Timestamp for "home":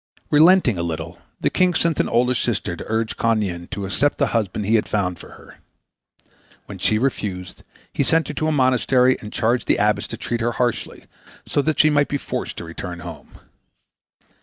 13.01-13.41